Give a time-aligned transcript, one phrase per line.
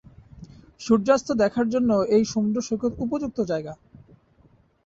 [0.81, 3.73] সূর্যাস্ত দেখার জন্য এই সমুদ্র সৈকত উপযুক্ত জায়গা।